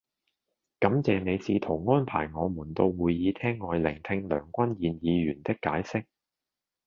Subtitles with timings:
[0.79, 6.05] 感謝你試圖安排我們到會議廳外聆聽梁君彥議員的解釋